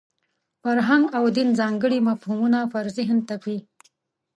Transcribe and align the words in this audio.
فرهنګ 0.61 1.03
او 1.17 1.23
دین 1.35 1.49
ځانګړي 1.59 1.99
مفهومونه 2.09 2.59
پر 2.73 2.85
ذهن 2.97 3.17
تپي. 3.27 3.57